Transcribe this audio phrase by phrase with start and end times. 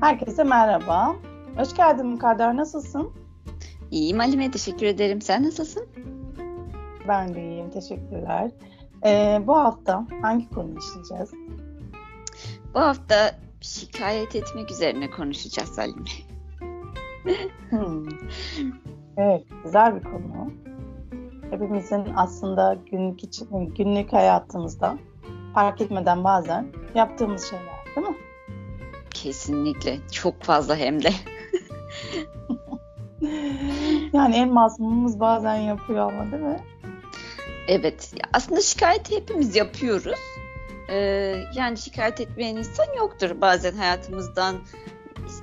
[0.00, 1.16] Herkese merhaba.
[1.56, 2.56] Hoş geldin Mukadder.
[2.56, 3.12] Nasılsın?
[3.90, 4.50] İyiyim Halime.
[4.50, 5.20] Teşekkür ederim.
[5.20, 5.86] Sen nasılsın?
[7.08, 7.70] Ben de iyiyim.
[7.70, 8.50] Teşekkürler.
[9.06, 11.30] Ee, bu hafta hangi konu işleyeceğiz?
[12.74, 16.10] Bu hafta şikayet etmek üzerine konuşacağız Halime.
[17.70, 18.08] hmm.
[19.16, 20.52] Evet, güzel bir konu.
[21.50, 24.98] Hepimizin aslında günlük için, günlük hayatımızda
[25.54, 28.16] fark etmeden bazen yaptığımız şeyler, değil mi?
[29.22, 29.98] Kesinlikle.
[30.12, 31.10] Çok fazla hem de.
[34.12, 36.60] yani en masumumuz bazen yapıyor ama değil mi?
[37.68, 38.14] Evet.
[38.32, 40.18] Aslında şikayet hepimiz yapıyoruz.
[40.90, 40.96] Ee,
[41.54, 43.40] yani şikayet etmeyen insan yoktur.
[43.40, 44.56] Bazen hayatımızdan,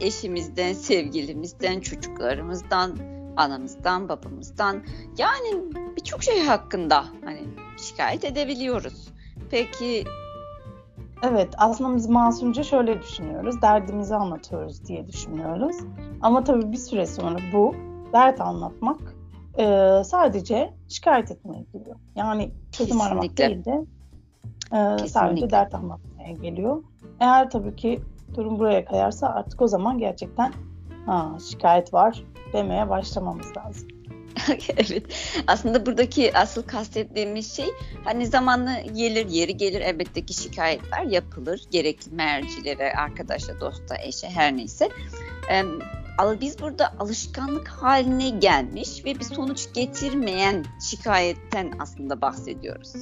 [0.01, 2.97] eşimizden, sevgilimizden, çocuklarımızdan,
[3.37, 4.83] anamızdan, babamızdan
[5.17, 5.63] yani
[5.97, 7.43] birçok şey hakkında hani
[7.77, 9.07] şikayet edebiliyoruz.
[9.51, 10.05] Peki
[11.29, 13.61] Evet aslında biz masumca şöyle düşünüyoruz.
[13.61, 15.75] Derdimizi anlatıyoruz diye düşünüyoruz.
[16.21, 17.75] Ama tabii bir süre sonra bu
[18.13, 19.15] dert anlatmak
[19.57, 21.95] e, sadece şikayet etmeye geliyor.
[22.15, 23.85] Yani çözüm aramak değil de
[24.73, 26.83] e, sadece dert anlatmaya geliyor.
[27.19, 28.01] Eğer tabii ki
[28.35, 30.53] durum buraya kayarsa artık o zaman gerçekten
[31.05, 33.87] ha, şikayet var demeye başlamamız lazım.
[34.77, 35.03] evet.
[35.47, 37.69] Aslında buradaki asıl kastettiğimiz şey
[38.03, 41.61] hani zamanlı gelir, yeri gelir elbette ki şikayetler yapılır.
[41.71, 44.89] Gerekli mercilere, arkadaşa, dosta, eşe her neyse.
[45.51, 45.63] Ee,
[46.41, 52.93] biz burada alışkanlık haline gelmiş ve bir sonuç getirmeyen şikayetten aslında bahsediyoruz.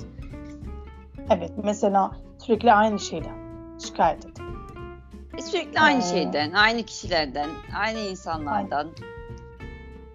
[1.29, 3.35] Evet, mesela sürekli aynı şeyden
[3.87, 4.43] şikayet edin.
[5.37, 8.87] E, sürekli aynı ee, şeyden, aynı kişilerden, aynı insanlardan.
[8.87, 9.13] Aynı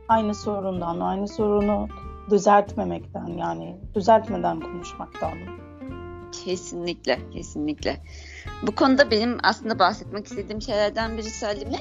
[0.08, 1.88] aynı sorundan, aynı sorunu
[2.30, 5.32] düzeltmemekten yani düzeltmeden konuşmaktan.
[6.44, 8.00] Kesinlikle, kesinlikle.
[8.62, 11.78] Bu konuda benim aslında bahsetmek istediğim şeylerden biri Salim'e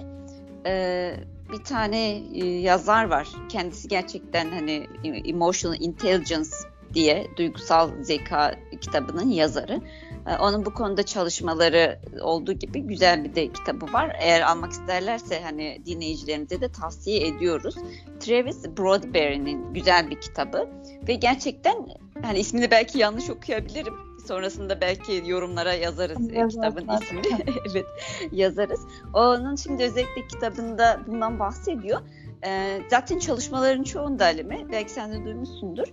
[0.65, 1.13] e,
[1.51, 3.27] bir tane e, yazar var.
[3.49, 6.49] Kendisi gerçekten hani Emotional Intelligence
[6.93, 9.81] diye duygusal zeka kitabının yazarı.
[10.27, 14.15] Ee, onun bu konuda çalışmaları olduğu gibi güzel bir de kitabı var.
[14.19, 17.75] Eğer almak isterlerse hani dinleyicilerimize de tavsiye ediyoruz.
[18.19, 20.69] Travis Bradbury'nin güzel bir kitabı
[21.07, 21.87] ve gerçekten
[22.21, 23.93] hani ismini belki yanlış okuyabilirim.
[24.27, 27.03] Sonrasında belki yorumlara yazarız evet, kitabın evet.
[27.03, 27.27] ismini.
[27.71, 27.85] evet
[28.31, 28.81] yazarız.
[29.13, 32.01] Onun şimdi özellikle kitabında bundan bahsediyor.
[32.45, 35.87] Ee, zaten çalışmaların çoğunda Alemi, belki sen de duymuşsundur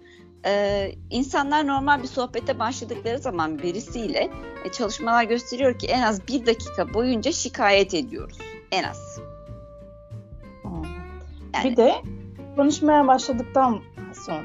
[0.47, 4.31] e, insanlar normal bir sohbete başladıkları zaman birisiyle
[4.65, 8.39] e, çalışmalar gösteriyor ki en az bir dakika boyunca şikayet ediyoruz.
[8.73, 9.21] En az.
[11.55, 11.95] Yani, bir de
[12.57, 13.81] konuşmaya başladıktan
[14.27, 14.45] sonra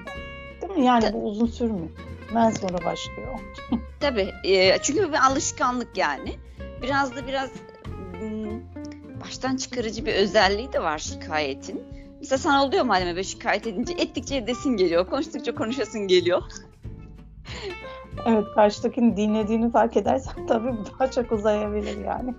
[0.62, 0.86] değil mi?
[0.86, 1.90] Yani bu uzun sürmüyor.
[2.36, 3.40] Ben sonra başlıyor.
[4.00, 4.30] Tabii.
[4.44, 6.36] E, çünkü bir alışkanlık yani.
[6.82, 7.50] Biraz da biraz
[9.40, 11.84] baştan çıkarıcı bir özelliği de var şikayetin
[12.20, 15.10] Mesela sana oluyor mu böyle şikayet edince ettikçe edesin geliyor.
[15.10, 16.42] Konuştukça konuşasın geliyor.
[18.26, 22.34] evet karşıdakini dinlediğini fark edersen tabii daha çok uzayabilir yani.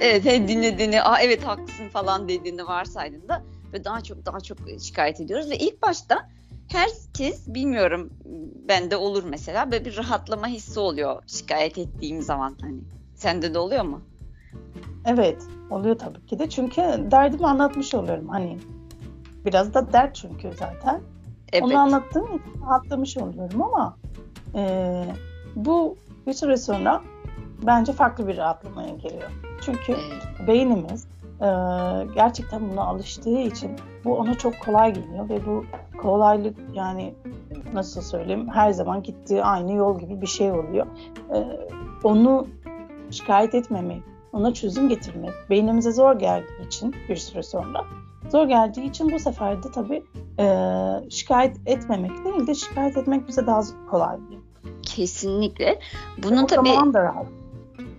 [0.00, 3.42] evet hem dinlediğini aa evet haklısın falan dediğini varsaydığında
[3.72, 6.28] ve daha çok daha çok şikayet ediyoruz ve ilk başta
[6.68, 8.10] herkes bilmiyorum
[8.68, 12.80] bende olur mesela böyle bir rahatlama hissi oluyor şikayet ettiğim zaman hani
[13.14, 14.02] sende de oluyor mu?
[15.08, 16.48] Evet, oluyor tabii ki de.
[16.48, 18.28] Çünkü derdimi anlatmış oluyorum.
[18.28, 18.58] Hani
[19.46, 21.00] biraz da dert çünkü zaten.
[21.52, 21.64] Evet.
[21.64, 23.96] Onu anlattığım için rahatlamış oluyorum ama
[24.54, 25.04] e,
[25.56, 27.02] bu bir süre sonra
[27.66, 29.30] bence farklı bir rahatlamaya geliyor.
[29.60, 29.96] Çünkü
[30.46, 31.06] beynimiz
[31.40, 31.48] e,
[32.14, 33.70] gerçekten buna alıştığı için
[34.04, 35.64] bu ona çok kolay geliyor ve bu
[36.02, 37.14] kolaylık yani
[37.72, 40.86] nasıl söyleyeyim her zaman gittiği aynı yol gibi bir şey oluyor.
[41.34, 41.46] E,
[42.04, 42.46] onu
[43.10, 44.02] şikayet etmemek,
[44.32, 47.84] ona çözüm getirmek beynimize zor geldiği için bir süre sonra
[48.30, 50.02] zor geldiği için bu sefer de tabii
[50.38, 50.46] e,
[51.10, 54.16] şikayet etmemek değil de şikayet etmek bize daha kolay.
[54.82, 55.80] Kesinlikle.
[56.22, 57.26] Bunun tabii zaman da rahat.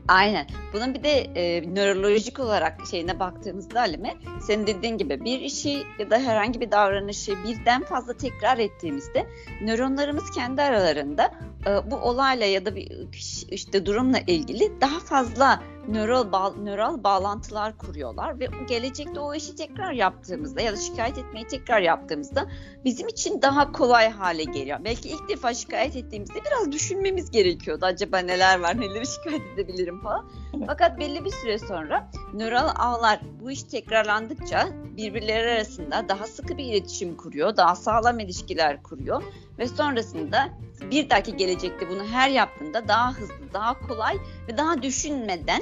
[0.10, 0.48] Aynen.
[0.74, 6.10] Bunun bir de e, nörolojik olarak şeyine baktığımızda Halime, senin dediğin gibi bir işi ya
[6.10, 9.28] da herhangi bir davranışı birden fazla tekrar ettiğimizde
[9.62, 11.32] nöronlarımız kendi aralarında
[11.68, 13.08] e, bu olayla ya da bir
[13.52, 15.62] işte durumla ilgili daha fazla
[15.94, 21.48] nöral, bağ, nöral bağlantılar kuruyorlar ve gelecekte o işi tekrar yaptığımızda ya da şikayet etmeyi
[21.48, 22.48] tekrar yaptığımızda
[22.86, 24.80] bizim için daha kolay hale geliyor.
[24.84, 27.86] Belki ilk defa şikayet ettiğimizde biraz düşünmemiz gerekiyordu.
[27.86, 30.30] Acaba neler var, neleri şikayet edebilirim falan.
[30.68, 36.64] Fakat belli bir süre sonra nöral ağlar bu iş tekrarlandıkça birbirleri arasında daha sıkı bir
[36.64, 39.24] iletişim kuruyor, daha sağlam ilişkiler kuruyor
[39.60, 40.50] ve sonrasında
[40.92, 45.62] bir dahaki gelecekte bunu her yaptığında daha hızlı, daha kolay ve daha düşünmeden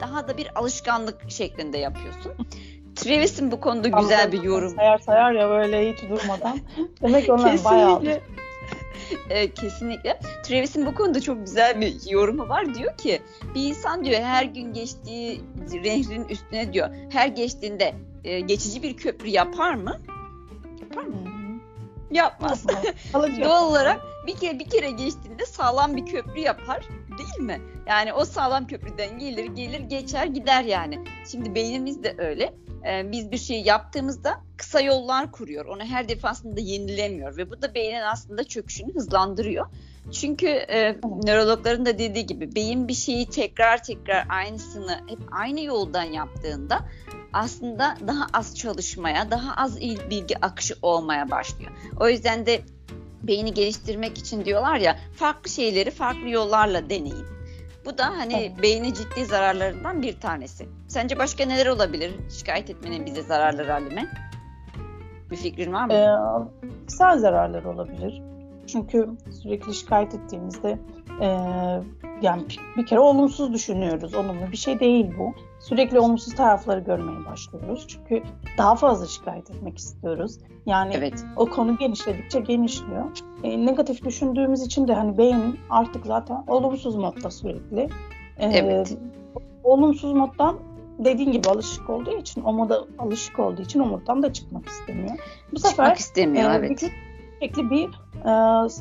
[0.00, 2.32] daha da bir alışkanlık şeklinde yapıyorsun.
[2.96, 4.74] Travis'in bu konuda güzel bir yorum.
[4.76, 6.58] Sayar sayar ya böyle hiç durmadan.
[7.02, 8.20] Demek onlar bayağı
[9.30, 10.20] e, kesinlikle.
[10.42, 12.74] Travis'in bu konuda çok güzel bir yorumu var.
[12.74, 13.22] Diyor ki
[13.54, 15.40] bir insan diyor her gün geçtiği
[15.84, 20.00] nehrin üstüne diyor her geçtiğinde e, geçici bir köprü yapar mı?
[20.80, 21.14] Yapar mı?
[22.10, 22.66] Yapmaz.
[23.14, 27.60] Doğal olarak bir kere bir kere geçtiğinde sağlam bir köprü yapar değil mi?
[27.88, 31.04] Yani o sağlam köprüden gelir gelir geçer gider yani.
[31.30, 32.54] Şimdi beynimiz de öyle.
[32.88, 35.66] Ee, biz bir şey yaptığımızda kısa yollar kuruyor.
[35.66, 39.66] Onu her defasında yenilemiyor ve bu da beynin aslında çöküşünü hızlandırıyor.
[40.12, 46.04] Çünkü e, nörologların da dediği gibi beyin bir şeyi tekrar tekrar aynısını hep aynı yoldan
[46.04, 46.78] yaptığında
[47.32, 51.70] aslında daha az çalışmaya, daha az bilgi akışı olmaya başlıyor.
[52.00, 52.60] O yüzden de
[53.22, 57.37] beyni geliştirmek için diyorlar ya farklı şeyleri farklı yollarla deneyin.
[57.88, 60.68] Bu da hani beyne ciddi zararlarından bir tanesi.
[60.88, 64.06] Sence başka neler olabilir şikayet etmenin bize zararları Halime?
[65.30, 65.92] Bir fikrin var mı?
[65.92, 68.22] Ee, zararlar olabilir.
[68.66, 69.08] Çünkü
[69.42, 70.78] sürekli şikayet ettiğimizde
[71.20, 71.26] e,
[72.22, 72.42] yani
[72.76, 74.14] bir kere olumsuz düşünüyoruz.
[74.14, 75.34] Olumlu bir şey değil bu.
[75.68, 77.86] Sürekli olumsuz tarafları görmeye başlıyoruz.
[77.88, 78.22] Çünkü
[78.58, 80.38] daha fazla şikayet etmek istiyoruz.
[80.66, 81.24] Yani evet.
[81.36, 83.04] o konu genişledikçe genişliyor.
[83.42, 87.80] E, negatif düşündüğümüz için de hani beyin artık zaten olumsuz modda sürekli.
[88.38, 88.98] E, evet.
[89.64, 90.58] Olumsuz moddan
[90.98, 95.18] dediğin gibi alışık olduğu için, o moda alışık olduğu için o moddan da çıkmak istemiyor.
[95.52, 96.90] Bu çıkmak sefer istemiyor, e, evet.
[97.40, 97.90] Sürekli bir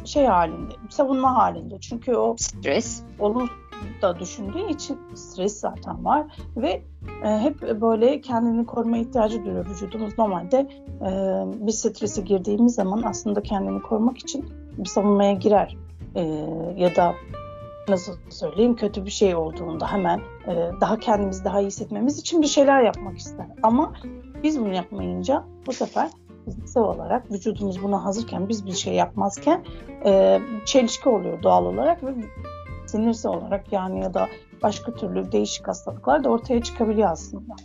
[0.05, 1.79] şey halinde, savunma halinde.
[1.79, 3.67] Çünkü o stres olumsuz
[4.01, 6.25] da düşündüğü için stres zaten var
[6.57, 6.81] ve
[7.23, 10.17] e, hep böyle kendini koruma ihtiyacı duyuyor vücudumuz.
[10.17, 10.57] Normalde
[11.01, 11.09] e,
[11.67, 14.45] bir strese girdiğimiz zaman aslında kendini korumak için
[14.77, 15.77] bir savunmaya girer.
[16.15, 16.21] E,
[16.77, 17.13] ya da
[17.89, 22.47] nasıl söyleyeyim kötü bir şey olduğunda hemen e, daha kendimizi daha iyi hissetmemiz için bir
[22.47, 23.45] şeyler yapmak ister.
[23.63, 23.93] Ama
[24.43, 26.09] biz bunu yapmayınca bu sefer
[26.47, 29.63] fiziksel olarak vücudumuz buna hazırken biz bir şey yapmazken
[30.05, 32.13] e, çelişki oluyor doğal olarak ve
[32.85, 34.27] sinirsel olarak yani ya da
[34.63, 37.55] başka türlü değişik hastalıklar da ortaya çıkabiliyor aslında.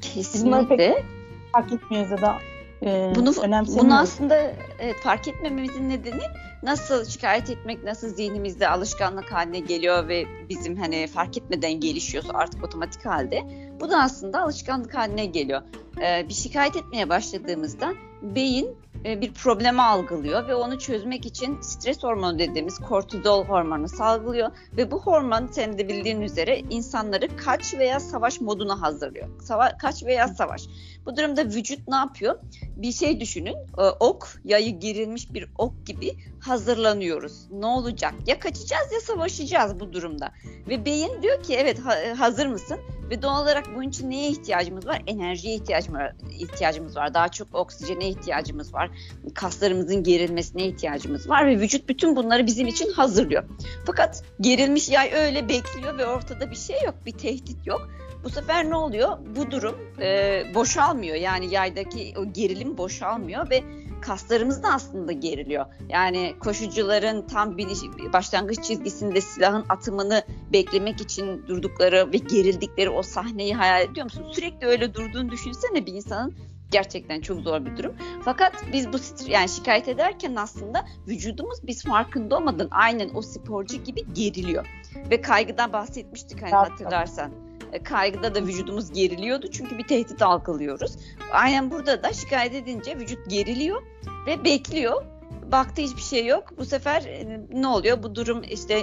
[0.00, 0.76] Kesinlikle.
[0.76, 1.04] Pek
[1.52, 2.34] fark etmiyoruz ya da
[2.82, 3.32] e, bunu,
[3.78, 4.36] bunu aslında
[4.78, 6.22] evet, fark etmememizin nedeni
[6.64, 12.64] nasıl şikayet etmek nasıl zihnimizde alışkanlık haline geliyor ve bizim hani fark etmeden gelişiyorsa artık
[12.64, 13.42] otomatik halde
[13.80, 15.62] bu da aslında alışkanlık haline geliyor.
[16.02, 22.38] Ee, bir şikayet etmeye başladığımızda beyin bir problemi algılıyor ve onu çözmek için stres hormonu
[22.38, 28.40] dediğimiz kortizol hormonu salgılıyor ve bu hormon senin de bildiğin üzere insanları kaç veya savaş
[28.40, 29.28] moduna hazırlıyor.
[29.40, 30.62] Sava kaç veya savaş.
[31.06, 32.38] Bu durumda vücut ne yapıyor?
[32.76, 33.56] Bir şey düşünün.
[33.78, 37.46] E, ok, yayı gerilmiş bir ok gibi hazırlanıyoruz.
[37.50, 38.14] Ne olacak?
[38.26, 40.32] Ya kaçacağız ya savaşacağız bu durumda.
[40.68, 41.80] Ve beyin diyor ki evet
[42.18, 42.78] hazır mısın?
[43.10, 45.02] Ve doğal olarak bunun için neye ihtiyacımız var?
[45.06, 47.14] Enerjiye ihtiyacımız var.
[47.14, 48.90] Daha çok oksijene ihtiyacımız var.
[49.34, 53.44] Kaslarımızın gerilmesine ihtiyacımız var ve vücut bütün bunları bizim için hazırlıyor.
[53.86, 57.88] Fakat gerilmiş yay öyle bekliyor ve ortada bir şey yok, bir tehdit yok.
[58.24, 59.18] Bu sefer ne oluyor?
[59.36, 61.16] Bu durum e, boşalmıyor.
[61.16, 63.62] Yani yaydaki o gerilim boşalmıyor ve
[64.06, 65.66] kaslarımız da aslında geriliyor.
[65.88, 67.66] Yani koşucuların tam bir
[68.12, 74.26] başlangıç çizgisinde silahın atımını beklemek için durdukları ve gerildikleri o sahneyi hayal ediyor musun?
[74.32, 76.34] Sürekli öyle durduğunu düşünsene bir insanın
[76.70, 77.94] gerçekten çok zor bir durum.
[78.24, 78.96] Fakat biz bu
[79.30, 84.66] yani şikayet ederken aslında vücudumuz biz farkında olmadan aynen o sporcu gibi geriliyor.
[85.10, 87.43] Ve kaygıdan bahsetmiştik hani hatırlarsan.
[87.74, 90.96] E, kaygıda da vücudumuz geriliyordu çünkü bir tehdit algılıyoruz.
[91.32, 93.82] Aynen burada da şikayet edince vücut geriliyor
[94.26, 95.04] ve bekliyor.
[95.52, 96.58] Baktı hiçbir şey yok.
[96.58, 98.02] Bu sefer e, ne oluyor?
[98.02, 98.82] Bu durum işte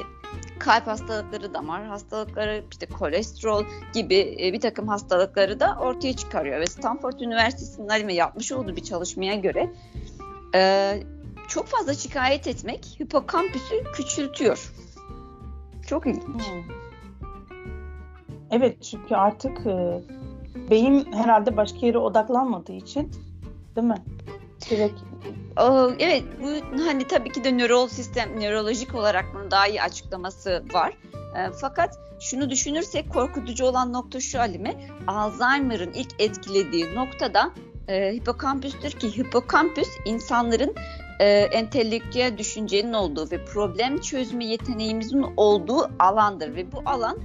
[0.60, 6.60] kalp hastalıkları, damar hastalıkları, işte kolesterol gibi e, bir takım hastalıkları da ortaya çıkarıyor.
[6.60, 9.70] Ve Stanford Üniversitesi'nin Halime yapmış olduğu bir çalışmaya göre
[11.48, 14.74] çok fazla şikayet etmek hipokampüsü küçültüyor.
[15.88, 16.24] Çok ilginç.
[16.24, 16.81] Hmm.
[18.52, 20.02] Evet çünkü artık e,
[20.70, 23.12] beyin herhalde başka yere odaklanmadığı için
[23.76, 24.04] değil mi?
[24.70, 25.00] Direkt
[26.00, 30.94] Evet bu hani tabii ki de nörol sistem nörolojik olarak bunun daha iyi açıklaması var.
[31.14, 34.76] E, fakat şunu düşünürsek korkutucu olan nokta şu Halime
[35.08, 37.52] Alzheimer'ın ilk etkilediği noktada
[37.88, 40.76] e, hipokampüstür ki hipokampüs insanların
[41.20, 47.18] e, entelektüel düşüncenin olduğu ve problem çözme yeteneğimizin olduğu alandır ve bu alan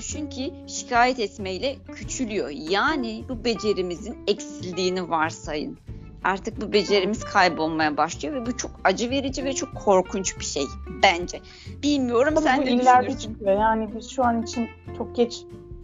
[0.00, 2.48] düşün ki şikayet etmeyle küçülüyor.
[2.48, 5.78] Yani bu becerimizin eksildiğini varsayın.
[6.24, 10.64] Artık bu becerimiz kaybolmaya başlıyor ve bu çok acı verici ve çok korkunç bir şey
[11.02, 11.40] bence.
[11.82, 13.16] Bilmiyorum Tabii sen bu de düşünürsün.
[13.32, 13.60] çıkıyor.
[13.60, 15.42] Yani biz şu an için çok geç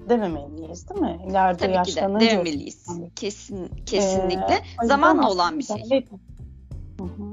[0.09, 1.19] dememeliyiz değil mi?
[1.31, 2.19] İleride Tabii yaşlanınca.
[2.19, 2.87] Ki de dememeliyiz.
[3.17, 4.63] Kesin, kesinlikle.
[4.83, 5.83] Ee, Zamanla olan bir şey.
[5.91, 6.09] Evet.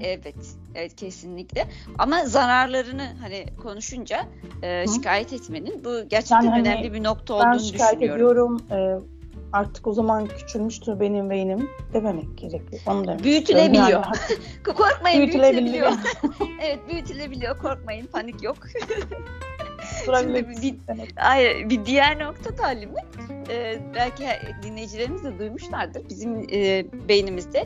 [0.02, 0.36] Evet,
[0.75, 1.68] evet kesinlikle.
[1.98, 4.25] Ama zararlarını hani konuşunca
[4.62, 7.80] e, şikayet etmenin bu gerçekten yani hani önemli bir nokta olduğunu düşünüyorum.
[7.80, 8.62] Ben şikayet ediyorum.
[8.72, 9.00] E,
[9.53, 12.82] artık o zaman küçülmüştür benim beynim dememek gerekiyor.
[12.88, 13.88] Onu demek büyütülebiliyor.
[13.88, 14.03] Yani.
[14.77, 15.92] Korkmayın büyütülebiliyor.
[16.62, 17.58] evet büyütülebiliyor.
[17.58, 18.58] Korkmayın panik yok.
[20.05, 20.75] Şimdi bir,
[21.15, 23.00] hayır, bir diğer nokta talimi
[23.50, 24.25] e, belki
[24.63, 26.10] dinleyicilerimiz de duymuşlardır.
[26.10, 27.65] Bizim e, beynimizde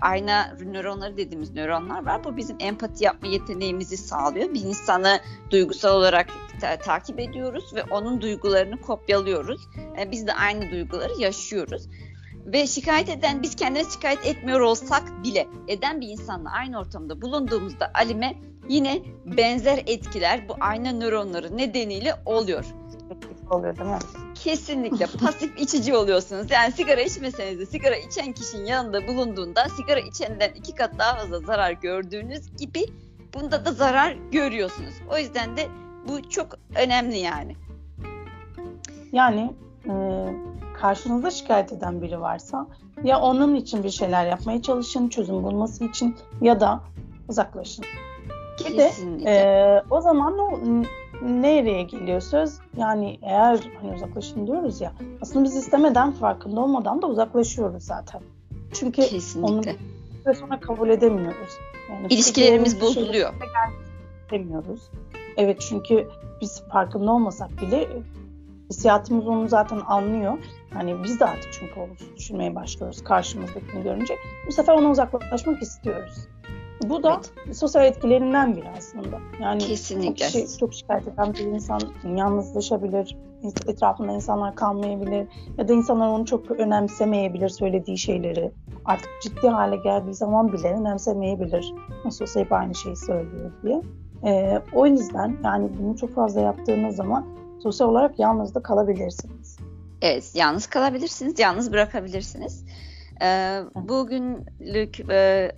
[0.00, 2.24] ayna nöronları dediğimiz nöronlar var.
[2.24, 4.54] Bu bizim empati yapma yeteneğimizi sağlıyor.
[4.54, 6.26] Bir insanı duygusal olarak
[6.60, 9.60] ta- takip ediyoruz ve onun duygularını kopyalıyoruz.
[10.00, 11.88] E, biz de aynı duyguları yaşıyoruz.
[12.52, 17.90] Ve şikayet eden biz kendimiz şikayet etmiyor olsak bile eden bir insanla aynı ortamda bulunduğumuzda
[17.94, 18.34] Alime
[18.68, 22.64] yine benzer etkiler bu ayna nöronları nedeniyle oluyor.
[23.50, 23.98] Oluyor değil mi?
[24.34, 26.50] Kesinlikle pasif içici oluyorsunuz.
[26.50, 31.40] Yani sigara içmeseniz de sigara içen kişinin yanında bulunduğunda sigara içenden iki kat daha fazla
[31.40, 32.86] zarar gördüğünüz gibi
[33.34, 34.94] bunda da zarar görüyorsunuz.
[35.12, 35.68] O yüzden de
[36.08, 37.56] bu çok önemli yani.
[39.12, 39.52] Yani
[39.86, 39.92] e,
[40.80, 42.66] karşınızda şikayet eden biri varsa
[43.04, 46.80] ya onun için bir şeyler yapmaya çalışın çözüm bulması için ya da
[47.28, 47.84] uzaklaşın.
[48.68, 48.90] Bir de
[49.26, 50.60] e, o zaman o
[51.22, 52.58] nereye geliyor söz?
[52.76, 54.92] Yani eğer hani uzaklaşın diyoruz ya
[55.22, 58.20] aslında biz istemeden farkında olmadan da uzaklaşıyoruz zaten.
[58.72, 59.76] Çünkü Kesinlikle.
[60.26, 61.52] onu sonra kabul edemiyoruz.
[61.90, 63.34] Yani İlişkilerimiz bozuluyor.
[64.30, 64.80] Demiyoruz.
[65.36, 66.08] Evet çünkü
[66.40, 67.88] biz farkında olmasak bile
[68.70, 70.38] hissiyatımız onu zaten anlıyor.
[70.74, 74.14] Yani biz de artık çünkü olumsuz düşünmeye başlıyoruz karşımızdakini görünce.
[74.46, 76.28] Bu sefer ona uzaklaşmak istiyoruz.
[76.88, 77.56] Bu da evet.
[77.56, 79.18] sosyal etkilerinden biri aslında.
[79.42, 80.24] Yani Kesinlikle.
[80.24, 81.80] Çok, kişi, çok şikayet eden bir insan
[82.16, 83.16] yalnızlaşabilir,
[83.66, 88.52] etrafında insanlar kalmayabilir ya da insanlar onu çok önemsemeyebilir söylediği şeyleri.
[88.84, 91.74] Artık ciddi hale geldiği zaman bile önemsemeyebilir.
[92.04, 93.82] Nasıl olsa hep aynı şeyi söylüyor diye.
[94.24, 97.26] Ee, o yüzden yani bunu çok fazla yaptığınız zaman
[97.62, 99.56] sosyal olarak yalnız da kalabilirsiniz.
[100.02, 102.64] Evet, yalnız kalabilirsiniz, yalnız bırakabilirsiniz.
[103.22, 105.52] Ee, bugünlük e,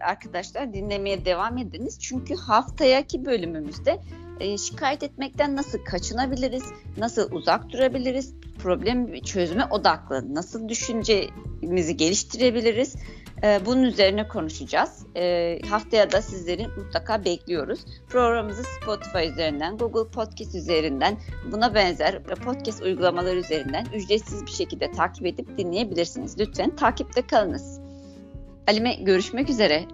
[0.00, 1.98] arkadaşlar dinlemeye devam ediniz.
[2.00, 4.00] Çünkü haftayaki bölümümüzde
[4.40, 6.64] e, şikayet etmekten nasıl kaçınabiliriz,
[6.96, 12.94] nasıl uzak durabiliriz, problem çözme odaklı nasıl düşüncemizi geliştirebiliriz
[13.42, 15.06] e, bunun üzerine konuşacağız.
[15.16, 17.80] E, haftaya da sizleri mutlaka bekliyoruz.
[18.08, 21.16] Programımızı Spotify üzerinden, Google Podcast üzerinden,
[21.52, 26.38] buna benzer podcast uygulamaları üzerinden ücretsiz bir şekilde takip edip dinleyebilirsiniz.
[26.38, 27.80] Lütfen takipte kalınız.
[28.68, 29.84] Alime görüşmek üzere.